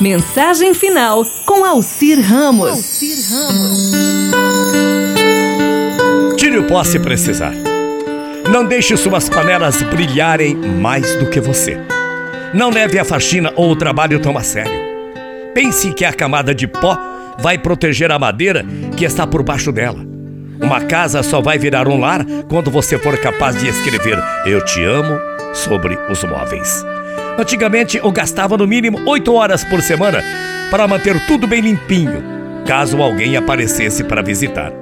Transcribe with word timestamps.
Mensagem 0.00 0.74
final 0.74 1.24
com 1.46 1.64
Alcir 1.64 2.20
Ramos. 2.20 2.68
Alcir 2.68 3.16
Ramos. 3.30 3.92
Tire 6.36 6.58
o 6.58 6.66
pó 6.66 6.82
se 6.82 6.98
precisar. 6.98 7.54
Não 8.50 8.64
deixe 8.64 8.96
suas 8.96 9.28
panelas 9.28 9.82
brilharem 9.82 10.56
mais 10.56 11.14
do 11.16 11.30
que 11.30 11.40
você. 11.40 11.78
Não 12.52 12.70
leve 12.70 12.98
a 12.98 13.04
faxina 13.04 13.52
ou 13.54 13.70
o 13.70 13.76
trabalho 13.76 14.18
tão 14.18 14.36
a 14.36 14.42
sério. 14.42 14.82
Pense 15.54 15.92
que 15.92 16.04
a 16.04 16.12
camada 16.12 16.52
de 16.52 16.66
pó 16.66 16.98
vai 17.38 17.56
proteger 17.56 18.10
a 18.10 18.18
madeira 18.18 18.66
que 18.96 19.04
está 19.04 19.24
por 19.26 19.44
baixo 19.44 19.70
dela. 19.70 20.04
Uma 20.60 20.80
casa 20.80 21.22
só 21.22 21.40
vai 21.40 21.56
virar 21.56 21.86
um 21.86 22.00
lar 22.00 22.24
quando 22.48 22.70
você 22.70 22.98
for 22.98 23.16
capaz 23.18 23.58
de 23.58 23.68
escrever 23.68 24.18
Eu 24.44 24.64
te 24.64 24.82
amo 24.84 25.18
sobre 25.54 25.96
os 26.10 26.24
móveis. 26.24 26.84
Antigamente 27.36 27.96
eu 27.96 28.12
gastava 28.12 28.56
no 28.56 28.66
mínimo 28.66 29.00
8 29.06 29.32
horas 29.34 29.64
por 29.64 29.82
semana 29.82 30.22
para 30.70 30.86
manter 30.86 31.26
tudo 31.26 31.48
bem 31.48 31.60
limpinho, 31.60 32.22
caso 32.64 33.02
alguém 33.02 33.36
aparecesse 33.36 34.04
para 34.04 34.22
visitar. 34.22 34.72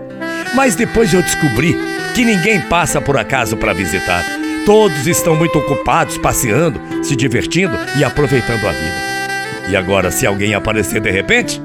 Mas 0.54 0.74
depois 0.74 1.12
eu 1.14 1.22
descobri 1.22 1.74
que 2.14 2.24
ninguém 2.24 2.60
passa 2.60 3.00
por 3.00 3.16
acaso 3.16 3.56
para 3.56 3.72
visitar. 3.72 4.22
Todos 4.66 5.06
estão 5.06 5.34
muito 5.34 5.58
ocupados 5.58 6.18
passeando, 6.18 6.78
se 7.02 7.16
divertindo 7.16 7.76
e 7.96 8.04
aproveitando 8.04 8.66
a 8.66 8.72
vida. 8.72 9.70
E 9.70 9.76
agora, 9.76 10.10
se 10.10 10.26
alguém 10.26 10.54
aparecer 10.54 11.00
de 11.00 11.10
repente, 11.10 11.60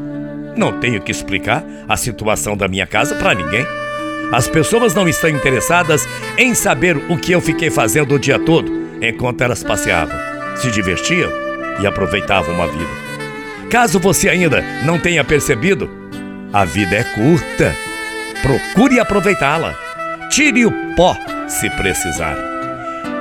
não 0.56 0.80
tenho 0.80 1.02
que 1.02 1.12
explicar 1.12 1.66
a 1.88 1.98
situação 1.98 2.56
da 2.56 2.68
minha 2.68 2.88
casa 2.88 3.16
para 3.16 3.36
ninguém. 3.36 3.66
As 4.32 4.48
pessoas 4.48 4.94
não 4.94 5.08
estão 5.08 5.30
interessadas 5.30 6.08
em 6.38 6.56
saber 6.56 6.96
o 7.10 7.18
que 7.18 7.34
eu 7.34 7.42
fiquei 7.42 7.70
fazendo 7.70 8.16
o 8.16 8.20
dia 8.20 8.40
todo 8.40 8.72
enquanto 9.02 9.42
elas 9.42 9.64
passeavam 9.64 10.37
se 10.62 10.72
divertiam 10.72 11.32
e 11.80 11.88
aproveitavam 11.88 12.56
uma 12.56 12.68
vida. 12.68 12.90
Caso 13.70 14.00
você 14.00 14.30
ainda 14.30 14.64
não 14.86 15.00
tenha 15.00 15.24
percebido, 15.24 15.90
a 16.54 16.64
vida 16.64 16.96
é 16.96 17.04
curta. 17.04 17.76
Procure 18.42 19.00
aproveitá-la. 19.00 19.76
Tire 20.30 20.66
o 20.66 20.72
pó 20.96 21.16
se 21.48 21.70
precisar. 21.72 22.36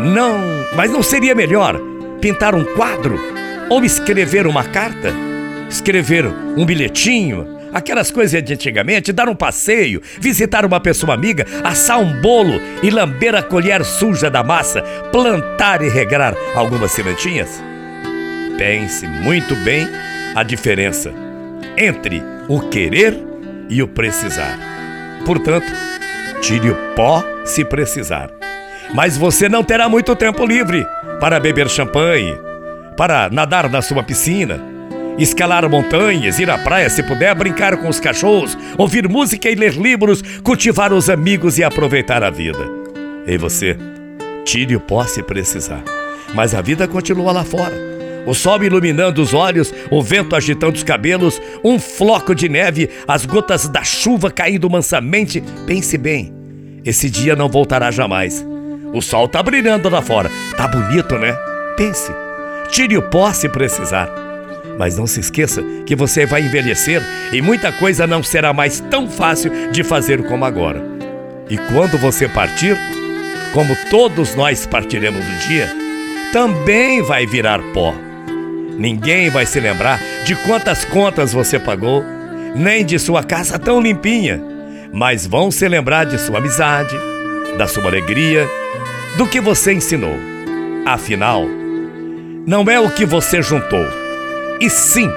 Não, 0.00 0.38
mas 0.75 0.91
não 0.91 1.02
seria 1.02 1.34
melhor 1.34 1.80
pintar 2.20 2.55
um 2.55 2.64
quadro 2.64 3.19
ou 3.69 3.84
escrever 3.84 4.47
uma 4.47 4.64
carta? 4.64 5.12
Escrever 5.69 6.27
um 6.56 6.64
bilhetinho, 6.64 7.55
aquelas 7.77 8.10
coisas 8.10 8.42
de 8.42 8.55
antigamente, 8.55 9.12
dar 9.12 9.28
um 9.28 9.34
passeio, 9.34 10.00
visitar 10.19 10.64
uma 10.64 10.80
pessoa 10.80 11.12
amiga, 11.12 11.46
assar 11.62 12.00
um 12.00 12.22
bolo 12.22 12.58
e 12.82 12.88
lamber 12.88 13.34
a 13.34 13.42
colher 13.42 13.84
suja 13.84 14.30
da 14.30 14.42
massa, 14.42 14.82
plantar 15.12 15.82
e 15.82 15.88
regrar 15.91 16.34
algumas 16.54 16.92
sementinhas? 16.92 17.62
Pense 18.56 19.06
muito 19.06 19.54
bem 19.56 19.86
a 20.34 20.42
diferença 20.42 21.12
entre 21.77 22.22
o 22.48 22.60
querer 22.70 23.14
e 23.69 23.82
o 23.82 23.88
precisar. 23.88 24.58
Portanto, 25.27 25.70
tire 26.41 26.70
o 26.70 26.77
pó 26.94 27.22
se 27.44 27.62
precisar. 27.62 28.30
Mas 28.94 29.19
você 29.19 29.50
não 29.50 29.62
terá 29.62 29.86
muito 29.86 30.16
tempo 30.16 30.47
livre 30.47 30.86
para 31.20 31.38
beber 31.38 31.69
champanhe, 31.69 32.38
para 32.97 33.28
nadar 33.28 33.69
na 33.69 33.82
sua 33.82 34.02
piscina 34.02 34.75
escalar 35.19 35.69
montanhas, 35.69 36.39
ir 36.39 36.50
à 36.50 36.59
praia 36.59 36.91
se 36.91 37.03
puder, 37.03 37.34
brincar 37.34 37.77
com 37.77 37.89
os 37.89 38.00
cachorros, 38.00 38.56
ouvir 38.77 39.09
música 39.09 39.50
e 39.50 39.55
ler 39.55 39.75
livros, 39.75 40.22
cultivar 40.42 40.92
os 40.92 41.09
amigos 41.09 41.59
e 41.59 41.64
aproveitar 41.64 42.22
a 42.22 42.31
vida. 42.31 42.64
E 43.27 43.37
você, 43.37 43.77
tire 44.44 44.77
o 44.77 44.81
pó 44.81 45.05
se 45.05 45.22
precisar. 45.22 45.83
Mas 46.34 46.55
a 46.55 46.61
vida 46.61 46.87
continua 46.87 47.33
lá 47.33 47.44
fora. 47.44 47.75
O 48.27 48.34
sol 48.34 48.62
iluminando 48.64 49.22
os 49.22 49.33
olhos, 49.33 49.72
o 49.91 50.03
vento 50.03 50.34
agitando 50.34 50.77
os 50.77 50.83
cabelos, 50.83 51.41
um 51.64 51.78
floco 51.78 52.34
de 52.34 52.48
neve, 52.48 52.91
as 53.06 53.25
gotas 53.25 53.69
da 53.69 53.84
chuva 53.84 54.31
caindo 54.31 54.69
mansamente. 54.69 55.42
Pense 55.64 55.97
bem, 55.97 56.34
esse 56.84 57.09
dia 57.09 57.37
não 57.37 57.48
voltará 57.48 57.91
jamais. 57.91 58.44
O 58.93 59.00
sol 59.00 59.28
tá 59.28 59.43
brilhando 59.43 59.88
lá 59.88 60.03
fora. 60.03 60.31
Tá 60.56 60.66
bonito, 60.66 61.16
né? 61.19 61.37
Pense. 61.76 62.12
Tire 62.69 62.97
o 62.97 63.03
pó 63.03 63.32
se 63.32 63.49
precisar. 63.49 64.25
Mas 64.78 64.98
não 64.98 65.06
se 65.06 65.20
esqueça 65.20 65.62
que 65.87 65.97
você 65.97 66.26
vai 66.26 66.42
envelhecer 66.42 67.03
e 67.32 67.41
muita 67.41 67.72
coisa 67.72 68.06
não 68.06 68.22
será 68.22 68.53
mais 68.53 68.81
tão 68.81 69.09
fácil 69.09 69.50
de 69.70 69.82
fazer 69.82 70.22
como 70.25 70.44
agora. 70.44 70.82
E 71.48 71.56
quando 71.56 71.97
você 71.98 72.28
partir, 72.28 72.76
como 73.54 73.76
todos 73.91 74.34
nós 74.34 74.66
partiremos 74.66 75.25
um 75.25 75.48
dia, 75.48 75.69
também 76.32 77.03
vai 77.03 77.26
virar 77.26 77.60
pó. 77.72 77.94
Ninguém 78.76 79.31
vai 79.31 79.47
se 79.47 79.59
lembrar 79.59 79.98
de 80.25 80.34
quantas 80.34 80.84
contas 80.84 81.32
você 81.32 81.58
pagou, 81.58 82.04
nem 82.54 82.84
de 82.84 82.98
sua 82.98 83.22
casa 83.22 83.58
tão 83.58 83.81
limpinha, 83.81 84.43
mas 84.93 85.26
vão 85.26 85.50
se 85.50 85.66
lembrar 85.66 86.04
de 86.04 86.19
sua 86.19 86.38
amizade, 86.38 86.94
da 87.56 87.66
sua 87.66 87.87
alegria, 87.87 88.47
do 89.16 89.26
que 89.26 89.41
você 89.41 89.72
ensinou. 89.72 90.16
Afinal, 90.84 91.47
não 92.47 92.64
é 92.70 92.78
o 92.78 92.91
que 92.91 93.06
você 93.06 93.41
juntou 93.41 94.06
e 94.61 94.71
sim 94.71 95.09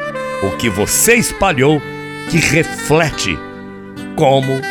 o 0.44 0.58
que 0.58 0.70
você 0.70 1.16
espalhou 1.16 1.82
que 2.30 2.38
reflete 2.38 3.38
como 4.16 4.62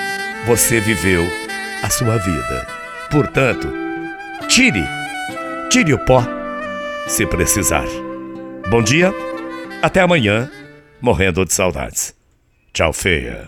você 0.46 0.80
viveu 0.80 1.24
a 1.82 1.90
sua 1.90 2.16
vida. 2.18 2.66
Portanto, 3.10 3.72
tire, 4.48 4.84
tire 5.70 5.92
o 5.94 5.98
pó 5.98 6.24
se 7.06 7.26
precisar. 7.26 7.86
Bom 8.70 8.82
dia, 8.82 9.12
até 9.82 10.00
amanhã, 10.00 10.50
morrendo 11.00 11.44
de 11.44 11.52
saudades. 11.52 12.14
Tchau, 12.72 12.92
feia. 12.92 13.46